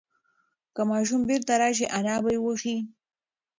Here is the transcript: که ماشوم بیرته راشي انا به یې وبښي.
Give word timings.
که 0.75 0.81
ماشوم 0.89 1.21
بیرته 1.27 1.53
راشي 1.61 1.85
انا 1.97 2.15
به 2.23 2.29
یې 2.33 2.39
وبښي. 2.41 2.77